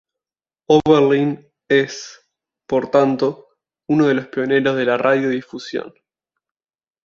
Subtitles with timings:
[0.67, 2.21] Oberlin, es,
[2.67, 3.49] por tanto,
[3.87, 5.93] uno de los pioneros de la radiodifusión.